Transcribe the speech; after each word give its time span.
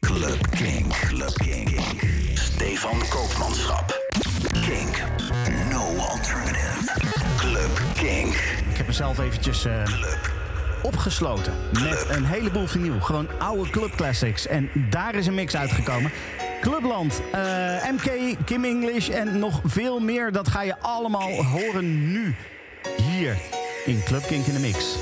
Club 0.00 0.50
Kink. 0.50 0.92
Club 1.08 1.34
Kink. 1.34 1.80
Stefan 2.34 2.98
Koopmanschap. 3.08 4.00
Kink. 4.52 5.02
No 5.70 5.96
alternative. 5.96 6.92
Club 7.36 7.80
Kink. 7.94 8.34
Ik 8.70 8.76
heb 8.76 8.86
mezelf 8.86 9.18
eventjes 9.18 9.64
eh, 9.64 9.82
opgesloten 10.82 11.52
met 11.72 12.06
een 12.08 12.24
heleboel 12.24 12.66
vinyl. 12.66 13.00
Gewoon 13.00 13.28
oude 13.38 13.70
club 13.70 13.94
classics. 13.96 14.46
En 14.46 14.70
daar 14.90 15.14
is 15.14 15.26
een 15.26 15.34
mix 15.34 15.56
uitgekomen. 15.56 16.10
Clubland, 16.60 17.22
eh, 17.32 17.40
MK, 17.90 18.36
Kim 18.44 18.64
English 18.64 19.08
en 19.08 19.38
nog 19.38 19.60
veel 19.64 19.98
meer. 19.98 20.32
Dat 20.32 20.48
ga 20.48 20.62
je 20.62 20.78
allemaal 20.78 21.44
horen 21.44 22.10
nu. 22.12 22.34
Hier 22.96 23.36
in 23.84 24.02
Club 24.04 24.26
Kink 24.26 24.46
in 24.46 24.54
de 24.54 24.60
Mix. 24.60 24.96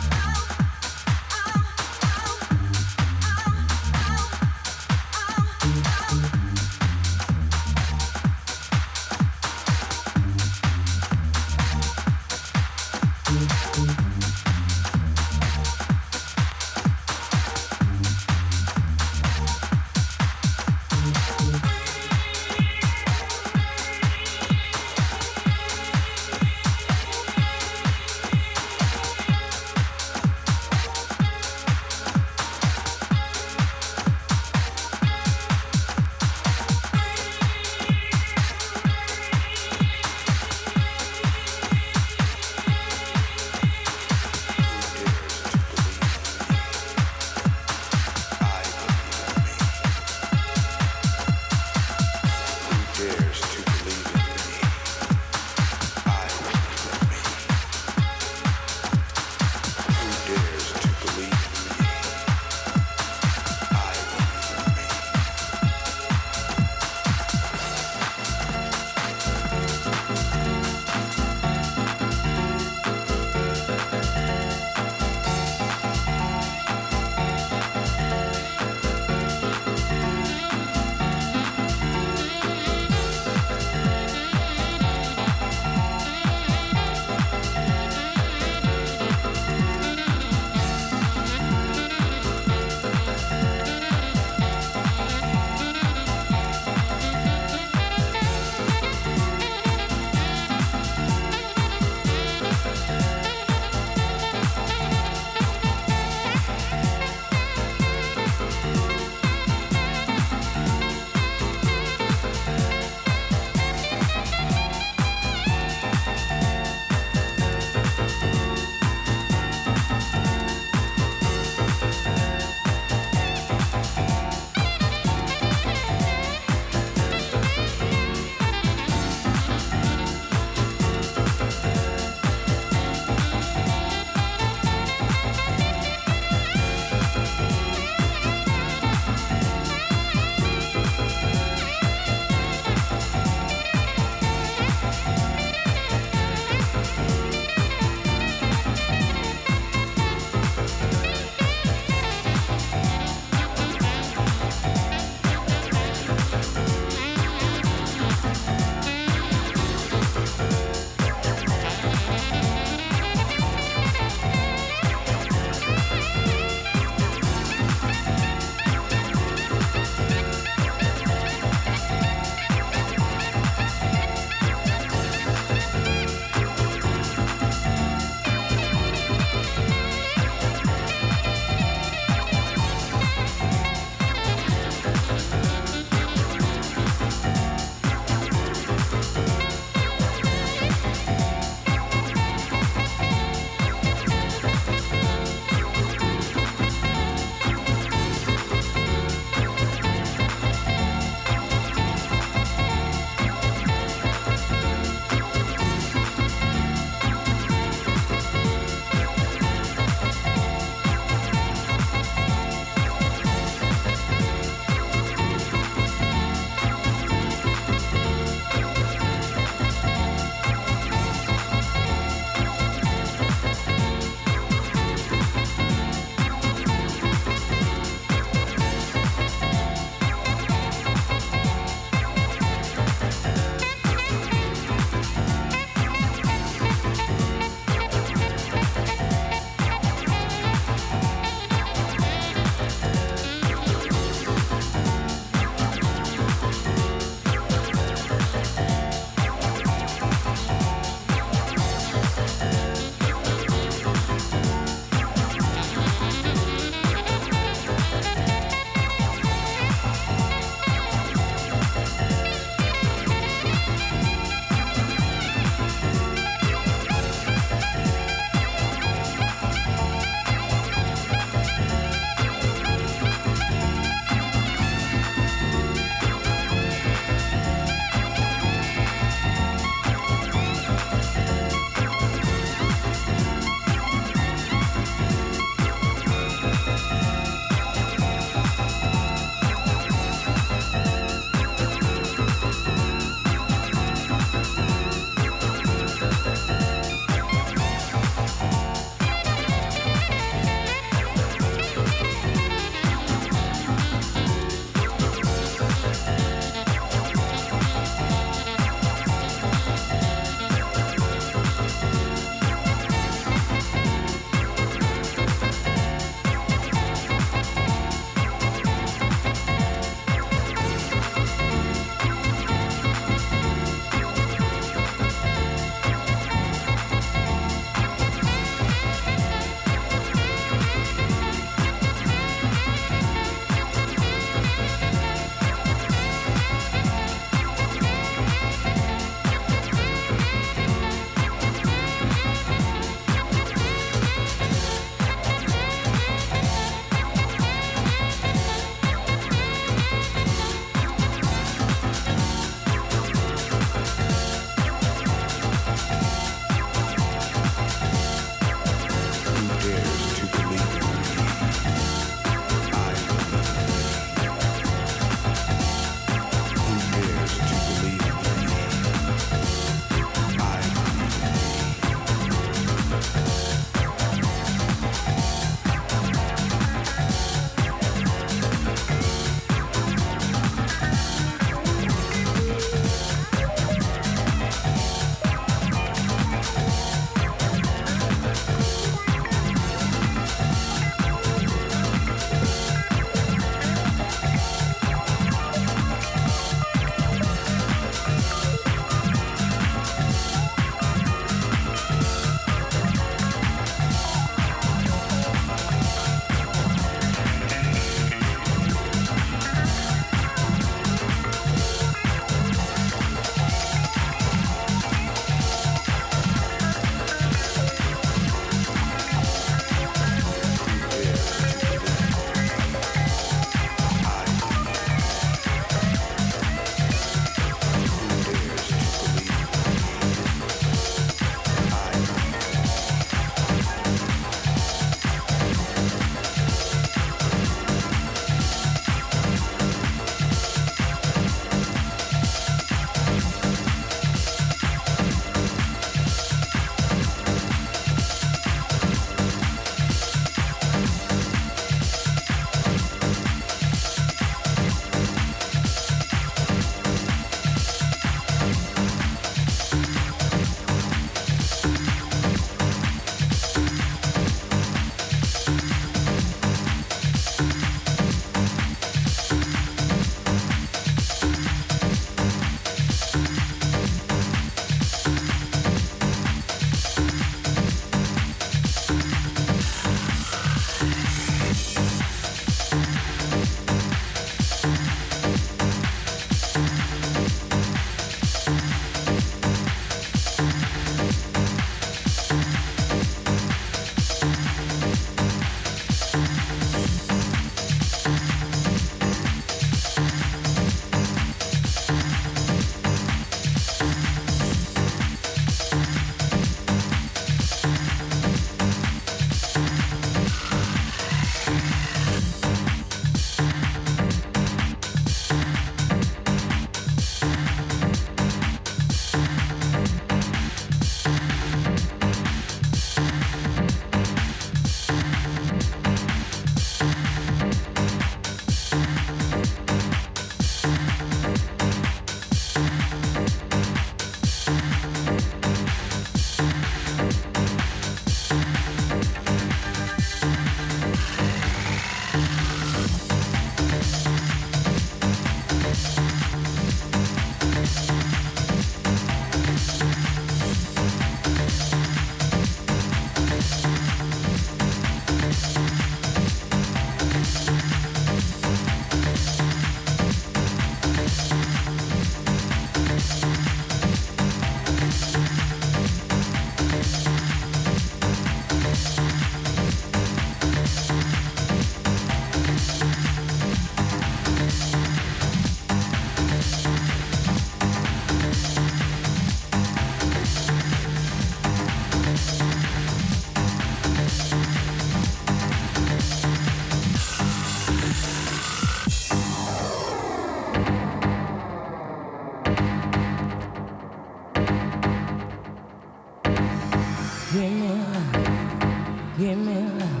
Give 597.30 597.42
me 597.42 597.68
love. 597.68 599.18
Give 599.18 599.36
me 599.36 599.54
love. 599.54 600.00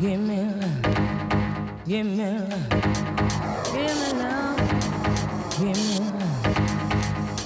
Give 0.00 0.20
me 0.20 0.36
love. 0.36 0.82
Give 1.84 2.06
me 2.06 2.16
love. 2.16 2.68
Give 3.72 3.96
me 3.98 4.12
love. 4.20 4.60
Give 5.58 5.76
me. 5.76 5.98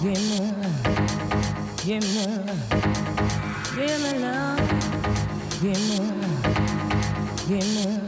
Give 0.02 0.20
me 0.28 0.38
love. 0.60 0.96
Give 1.86 2.02
me 2.02 2.24
love. 2.26 2.68
Give 3.74 3.98
me 4.02 4.12
love. 4.18 4.60
Give 5.62 5.80
me 5.88 5.96
love. 5.98 7.48
Give 7.48 7.66
me. 7.74 8.05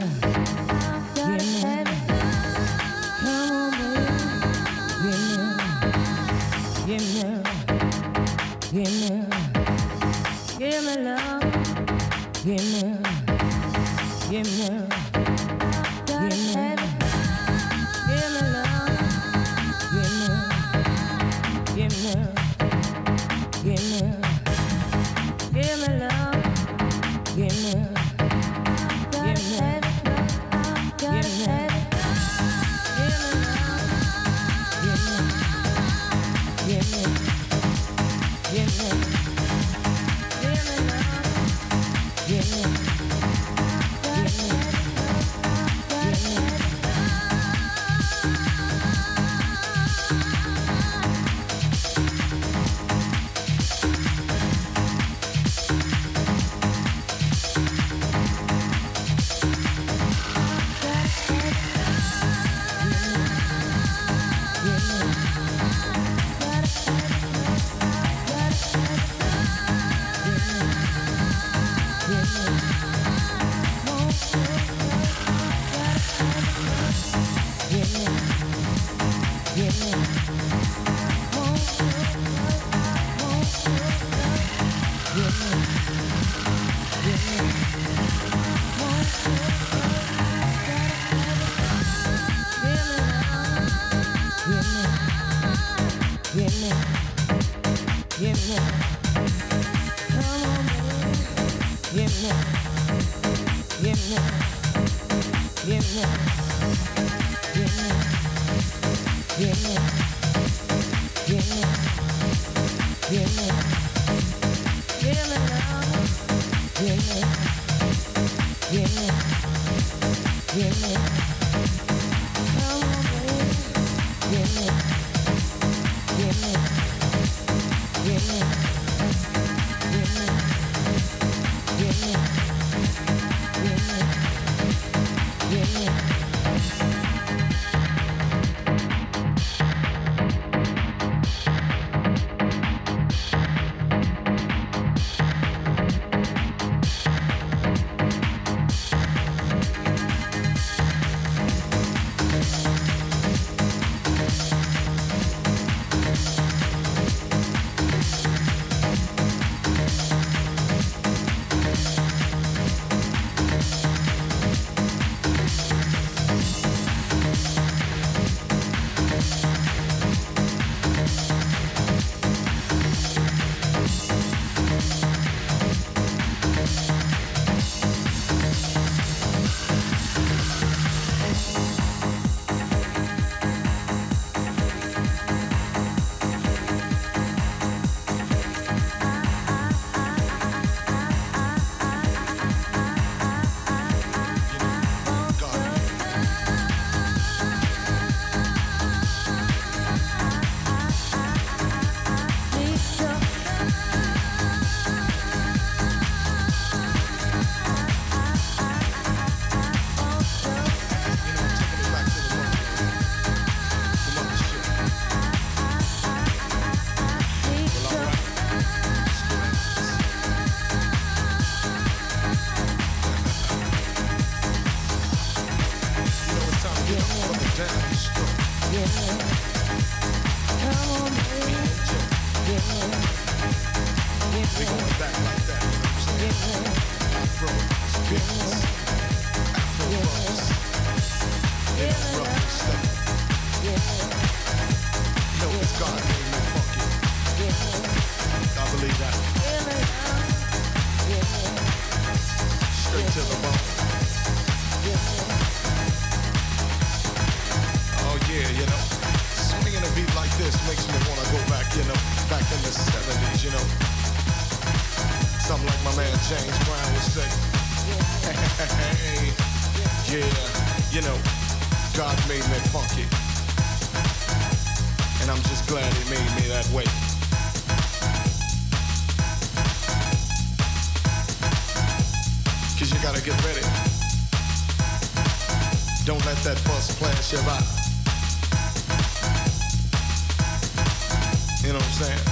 You 291.68 291.74
know 291.74 291.81
what 291.81 292.00
I'm 292.00 292.00
saying? 292.00 292.24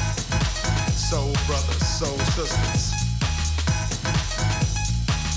Soul 0.96 1.28
brothers, 1.44 1.84
soul 1.84 2.16
sisters. 2.32 2.96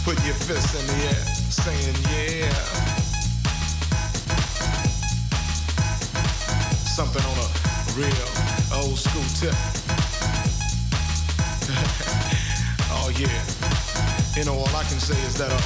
Put 0.06 0.16
your 0.24 0.36
fists 0.36 0.74
in 0.80 0.88
the 0.88 0.94
air, 1.04 1.24
saying 1.52 1.96
yeah. 2.08 2.48
Something 6.88 7.26
on 7.28 7.38
a 7.44 7.52
real 8.00 8.24
old 8.80 8.96
school 8.98 9.28
tip. 9.36 9.52
oh 12.96 13.12
yeah. 13.20 13.44
You 14.40 14.46
know, 14.46 14.54
all 14.54 14.76
I 14.78 14.84
can 14.88 15.02
say 15.02 15.20
is 15.28 15.36
that 15.40 15.52
uh, 15.52 15.60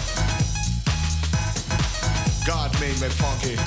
God 2.48 2.74
made 2.82 3.00
me 3.00 3.10
funky. 3.10 3.60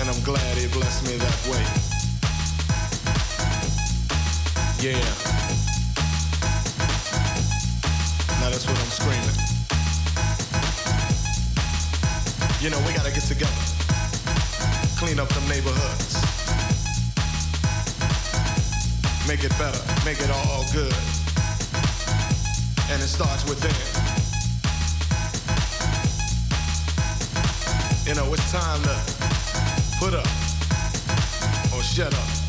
And 0.00 0.08
I'm 0.08 0.22
glad 0.22 0.56
he 0.56 0.68
blessed 0.68 1.02
me 1.10 1.16
that 1.16 1.46
way. 1.50 1.81
Yeah. 4.82 4.98
Now 8.40 8.50
that's 8.50 8.66
what 8.66 8.76
I'm 8.82 8.90
screaming. 8.90 9.38
You 12.60 12.70
know, 12.70 12.80
we 12.84 12.92
gotta 12.92 13.12
get 13.12 13.22
together. 13.22 13.52
Clean 14.98 15.20
up 15.20 15.28
them 15.28 15.48
neighborhoods. 15.48 16.18
Make 19.28 19.44
it 19.44 19.56
better, 19.56 19.78
make 20.04 20.18
it 20.18 20.30
all 20.32 20.64
good. 20.72 20.92
And 22.90 23.00
it 23.00 23.06
starts 23.06 23.48
within. 23.48 23.70
You 28.04 28.16
know, 28.16 28.34
it's 28.34 28.50
time 28.50 28.82
to 28.82 28.98
put 30.00 30.12
up 30.12 30.26
or 31.72 31.84
shut 31.84 32.12
up. 32.12 32.41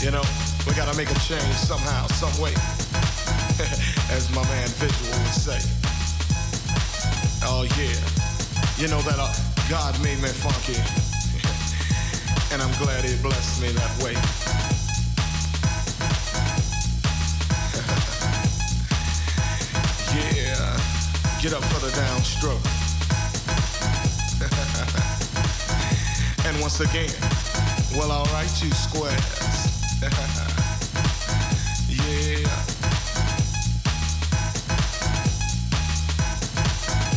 You 0.00 0.10
know, 0.10 0.22
we 0.66 0.72
gotta 0.72 0.96
make 0.96 1.10
a 1.10 1.20
change 1.28 1.54
somehow, 1.60 2.06
some 2.06 2.32
way. 2.42 2.52
As 4.10 4.30
my 4.34 4.42
man 4.48 4.66
Visual 4.80 5.12
would 5.12 5.36
say. 5.36 5.60
Oh 7.44 7.68
yeah. 7.76 8.00
You 8.80 8.88
know 8.88 9.02
that 9.02 9.18
uh, 9.20 9.30
God 9.68 9.92
made 10.02 10.16
me 10.22 10.28
funky. 10.28 10.80
and 12.52 12.62
I'm 12.62 12.72
glad 12.82 13.04
he 13.04 13.14
blessed 13.20 13.60
me 13.60 13.72
that 13.72 14.02
way. 14.02 14.14
yeah. 20.16 20.80
Get 21.42 21.52
up 21.52 21.62
for 21.64 21.80
the 21.84 21.92
downstroke. 21.92 22.64
and 26.48 26.58
once 26.58 26.80
again, 26.80 27.12
well 27.98 28.10
alright 28.12 28.62
you 28.62 28.70
squares. 28.70 29.39
Yeah. 30.02 30.08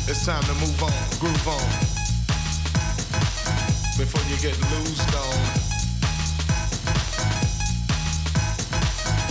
It's 0.05 0.25
time 0.25 0.43
to 0.43 0.53
move 0.55 0.83
on, 0.83 0.91
groove 1.19 1.47
on. 1.47 1.69
Before 3.97 4.21
you 4.29 4.35
get 4.41 4.59
loosed 4.71 5.15
on. 5.15 5.73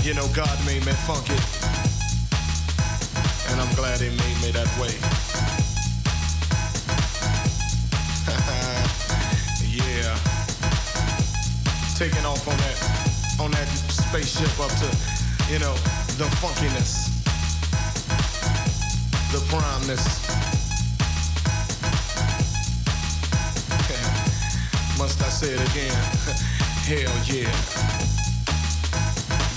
You 0.02 0.14
know 0.14 0.26
God 0.34 0.58
made 0.64 0.86
me 0.86 0.92
funky. 1.04 1.36
And 3.52 3.60
I'm 3.60 3.74
glad 3.74 4.00
he 4.00 4.08
made 4.08 4.40
me 4.40 4.50
that 4.52 4.68
way. 4.80 4.96
yeah. 9.76 10.16
Taking 11.98 12.24
off 12.24 12.48
on 12.48 12.56
that 12.56 13.01
on 13.42 13.50
that 13.50 13.66
spaceship 13.90 14.54
up 14.60 14.70
to, 14.78 14.86
you 15.52 15.58
know, 15.58 15.74
the 16.14 16.30
funkiness. 16.38 17.10
The 19.32 19.40
primeness. 19.50 20.06
Must 24.98 25.20
I 25.22 25.28
say 25.28 25.54
it 25.54 25.60
again? 25.70 25.90
Hell 26.86 27.10
yeah. 27.26 27.50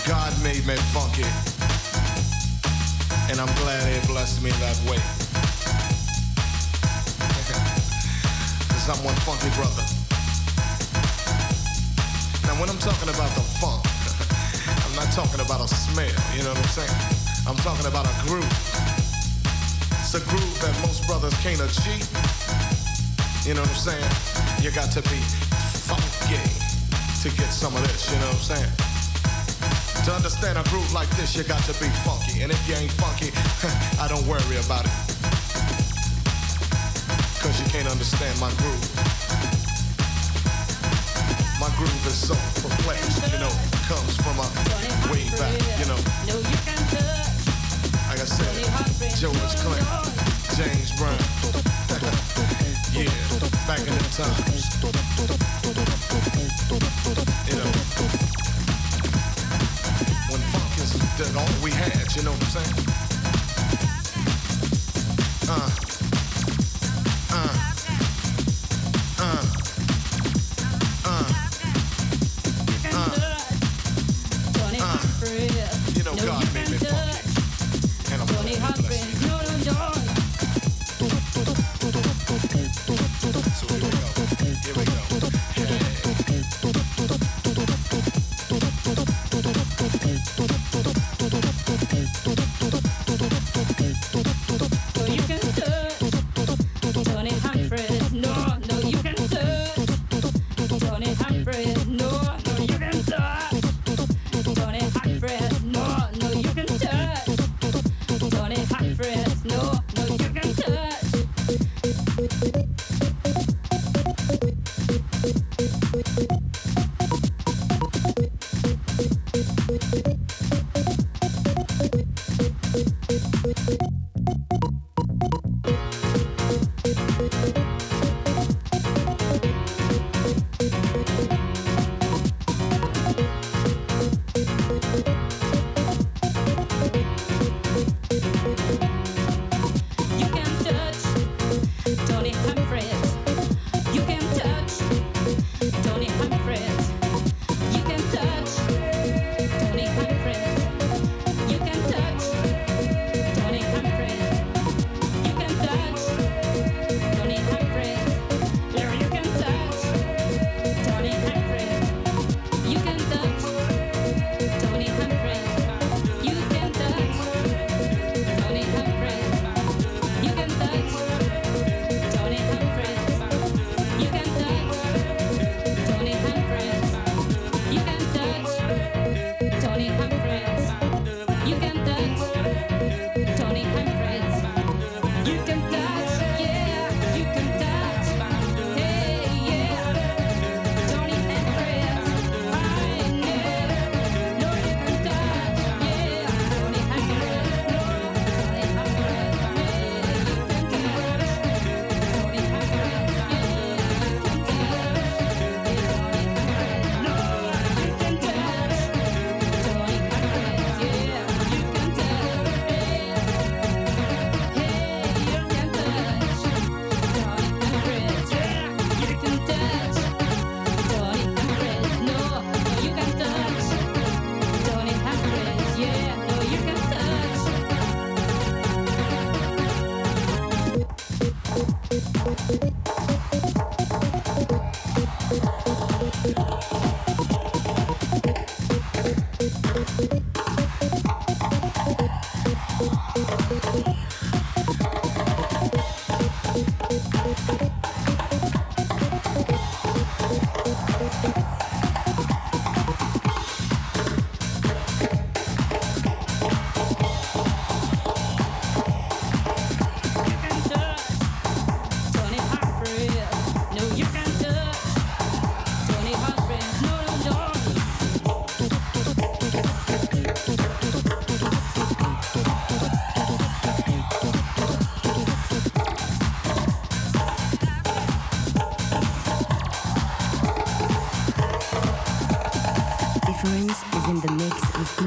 God 0.07 0.33
made 0.41 0.65
me 0.65 0.75
funky. 0.89 1.29
And 3.29 3.39
I'm 3.39 3.53
glad 3.61 3.85
he 3.93 4.07
blessed 4.07 4.41
me 4.41 4.49
that 4.49 4.77
way. 4.89 4.97
Cause 8.73 8.89
I'm 8.89 9.03
one 9.05 9.15
funky 9.17 9.49
brother. 9.55 10.04
When 12.55 12.69
I'm 12.69 12.79
talking 12.79 13.11
about 13.11 13.27
the 13.35 13.43
funk, 13.59 13.83
I'm 14.87 14.95
not 14.95 15.11
talking 15.11 15.43
about 15.43 15.59
a 15.59 15.67
smell, 15.67 16.07
you 16.31 16.43
know 16.47 16.55
what 16.55 16.63
I'm 16.63 16.71
saying? 16.71 16.97
I'm 17.43 17.59
talking 17.59 17.83
about 17.85 18.07
a 18.07 18.15
groove. 18.23 18.47
It's 19.99 20.15
a 20.15 20.23
groove 20.23 20.55
that 20.63 20.71
most 20.79 21.03
brothers 21.03 21.35
can't 21.43 21.59
achieve. 21.59 22.07
You 23.43 23.59
know 23.59 23.61
what 23.61 23.75
I'm 23.75 23.91
saying? 23.91 24.11
You 24.63 24.71
got 24.71 24.87
to 24.95 25.03
be 25.03 25.19
funky 25.83 26.39
to 27.21 27.27
get 27.35 27.51
some 27.51 27.75
of 27.75 27.83
this, 27.91 28.07
you 28.07 28.15
know 28.23 28.31
what 28.31 28.39
I'm 28.39 28.55
saying? 28.55 28.71
To 30.07 30.15
understand 30.15 30.55
a 30.57 30.63
groove 30.71 30.93
like 30.95 31.11
this, 31.19 31.35
you 31.35 31.43
got 31.43 31.59
to 31.67 31.75
be 31.75 31.91
funky. 32.07 32.39
And 32.39 32.55
if 32.55 32.61
you 32.71 32.75
ain't 32.79 32.95
funky, 32.95 33.35
I 33.99 34.07
don't 34.07 34.23
worry 34.31 34.55
about 34.63 34.87
it. 34.87 34.95
Cause 37.43 37.59
you 37.59 37.67
can't 37.67 37.91
understand 37.91 38.39
my 38.39 38.49
groove. 38.63 38.94
Groove 41.77 42.07
is 42.07 42.15
so 42.15 42.35
perplexed, 42.61 43.31
you 43.33 43.39
know, 43.39 43.51
comes 43.87 44.15
from 44.15 44.39
a 44.39 44.47
way 45.11 45.27
back, 45.35 45.51
you 45.77 45.85
know. 45.85 45.99
Like 48.07 48.19
I 48.19 48.25
said, 48.25 48.55
George 49.19 49.55
Clinton, 49.59 49.85
James 50.55 50.91
Brown. 50.95 51.19
yeah, 52.95 53.11
back 53.67 53.79
in 53.79 53.91
the 53.91 54.07
times. 54.15 54.63
You 57.49 57.55
know, 57.59 57.71
when 60.31 60.41
funk 60.51 60.79
is 60.79 60.91
all 61.35 61.51
we 61.61 61.71
had, 61.71 62.15
you 62.15 62.23
know 62.23 62.31
what 62.31 62.41
I'm 62.41 62.49
saying? 62.55 62.75
Uh, 65.49 65.84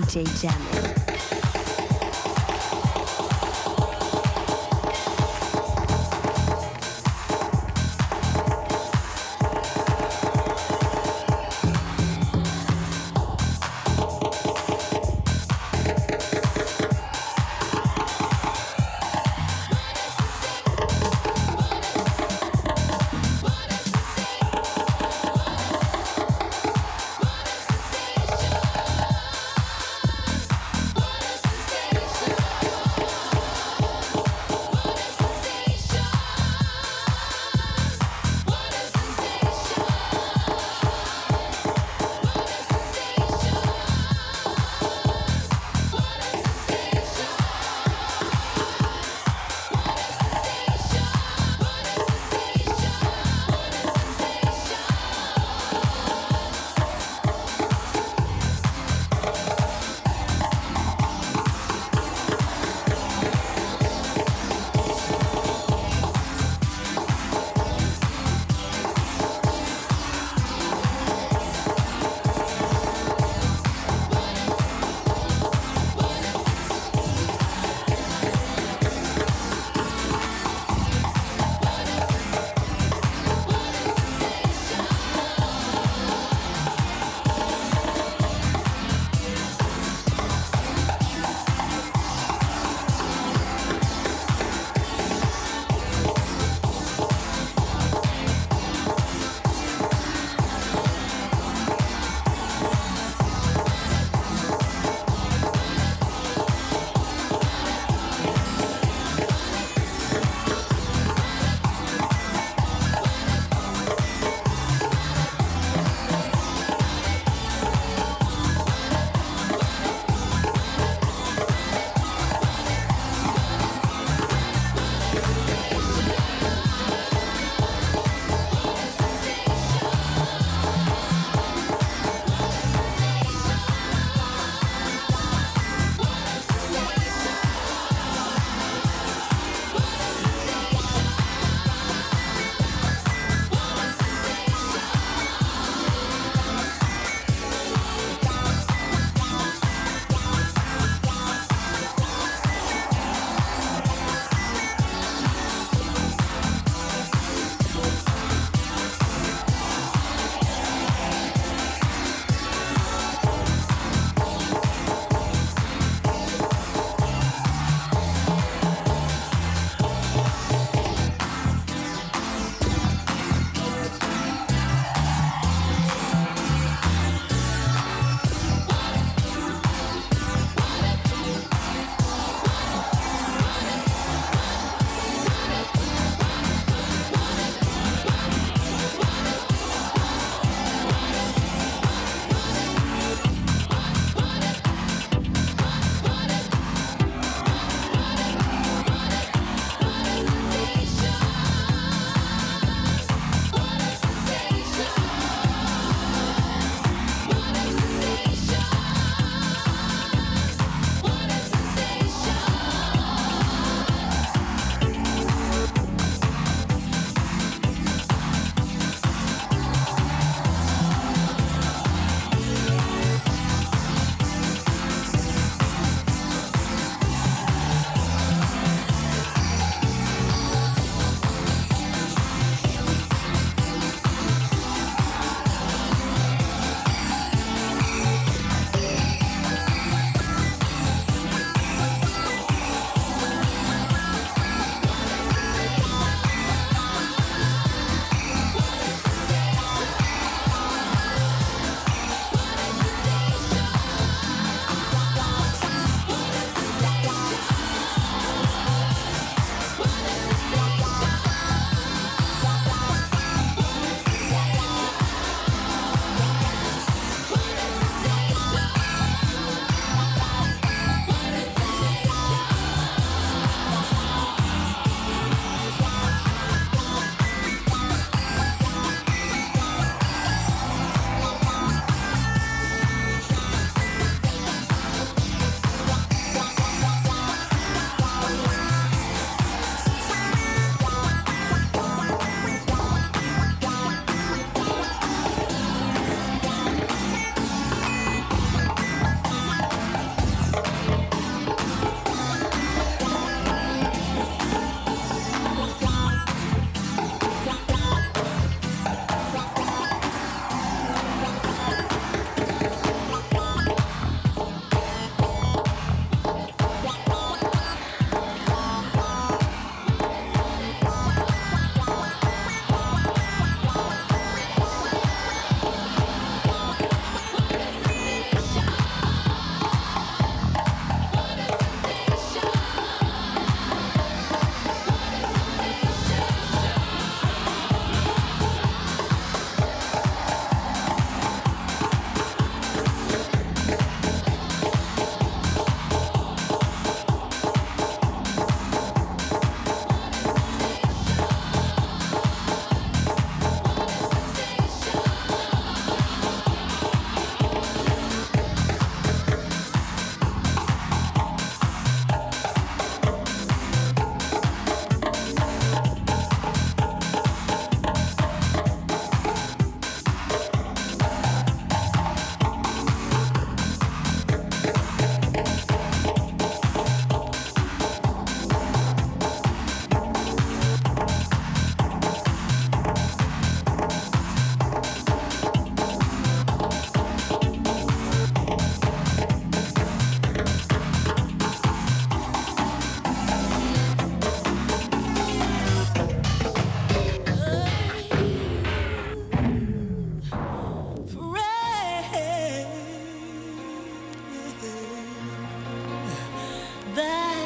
jj 0.09 0.45
m 0.49 0.98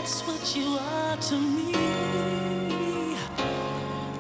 That's 0.03 0.23
what 0.27 0.57
you 0.57 0.79
are 0.81 1.17
to 1.17 1.37
me. 1.39 1.73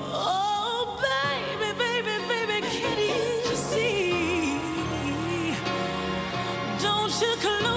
Oh, 0.00 0.96
baby, 1.02 1.72
baby, 1.76 2.16
baby, 2.28 2.66
can't 2.68 3.00
you 3.00 3.56
see? 3.56 4.58
Don't 6.80 7.20
you 7.20 7.34
close? 7.40 7.71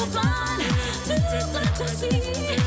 too 0.00 0.06
blind 0.12 1.76
to 1.76 1.88
see. 1.88 2.59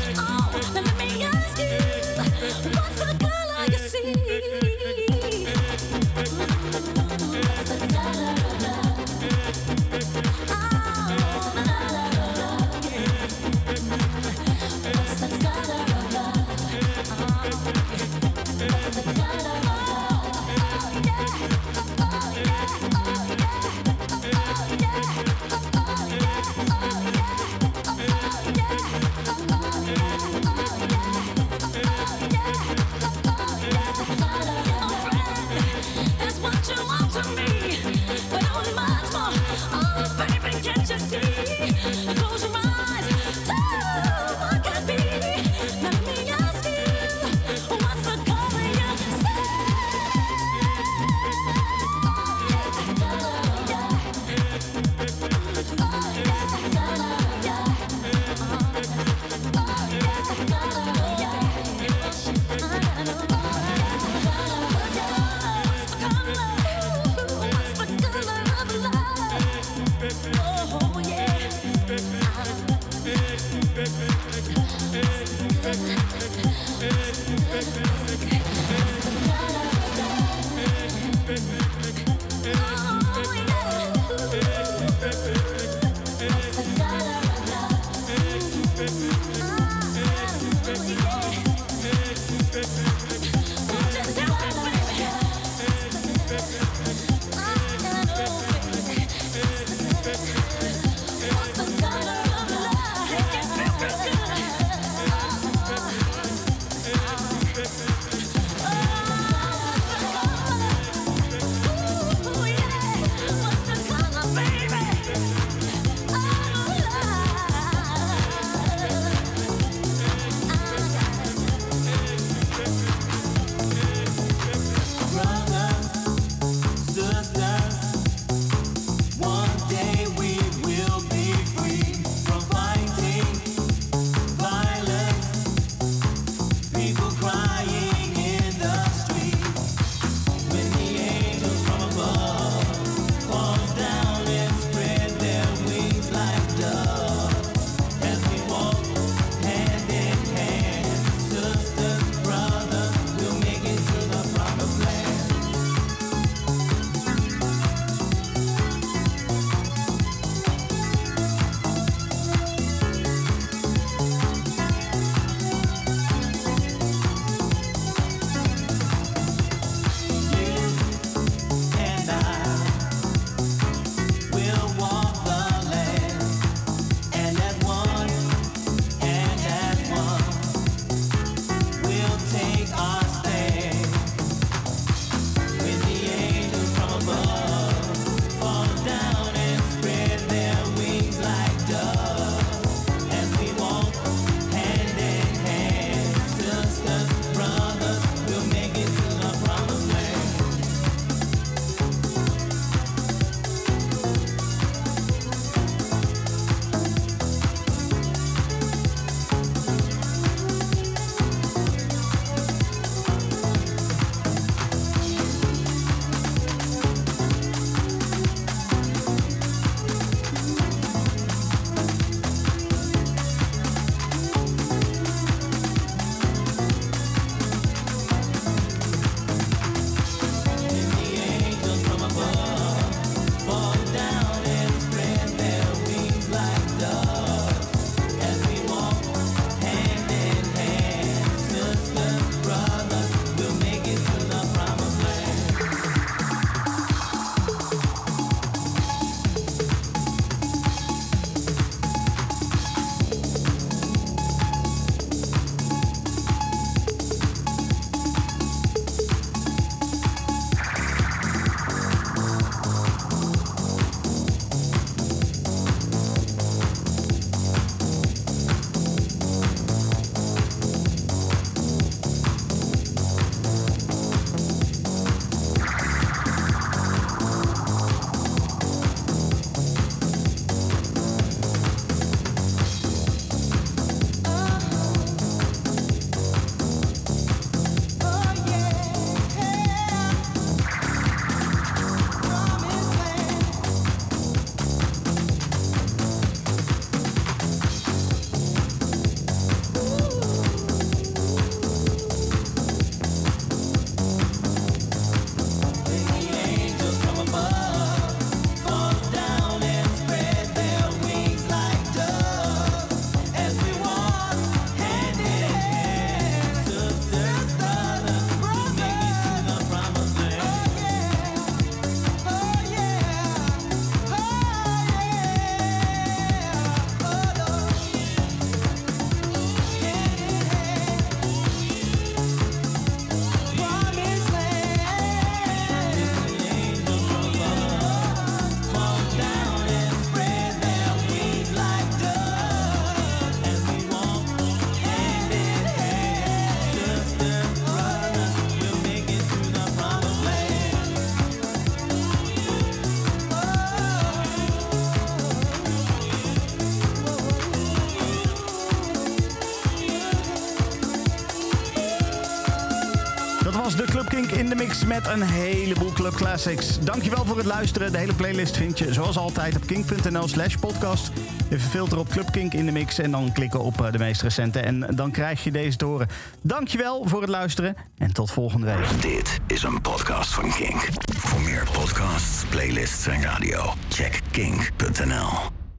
In 364.44 364.50
de 364.50 364.56
mix 364.56 364.84
met 364.84 365.06
een 365.06 365.22
heleboel 365.22 365.92
Club 365.92 366.14
Classics. 366.14 366.78
Dankjewel 366.78 367.24
voor 367.24 367.36
het 367.36 367.46
luisteren. 367.46 367.92
De 367.92 367.98
hele 367.98 368.14
playlist 368.14 368.56
vind 368.56 368.78
je 368.78 368.92
zoals 368.92 369.16
altijd 369.16 369.56
op 369.56 369.66
kink.nl 369.66 370.28
slash 370.28 370.54
podcast. 370.54 371.10
Even 371.50 371.70
filter 371.70 371.98
op 371.98 372.08
Club 372.08 372.30
Kink 372.30 372.54
in 372.54 372.66
de 372.66 372.72
mix 372.72 372.98
en 372.98 373.10
dan 373.10 373.32
klikken 373.32 373.60
op 373.60 373.80
eh, 373.80 373.92
de 373.92 373.98
meest 373.98 374.22
recente. 374.22 374.60
En 374.60 374.80
dan 374.96 375.10
krijg 375.10 375.44
je 375.44 375.50
deze 375.50 375.76
te 375.76 375.84
horen. 375.84 376.08
Dankjewel 376.42 377.08
voor 377.08 377.20
het 377.20 377.30
luisteren 377.30 377.76
en 377.98 378.12
tot 378.12 378.30
volgende 378.30 378.66
week. 378.66 379.02
Dit 379.02 379.38
is 379.46 379.62
een 379.62 379.80
podcast 379.80 380.34
van 380.34 380.52
Kink. 380.52 380.88
Voor 381.16 381.40
meer 381.40 381.68
podcasts, 381.72 382.44
playlists 382.44 383.06
en 383.06 383.22
radio, 383.22 383.72
check 383.88 384.20
kink.nl. 384.30 385.53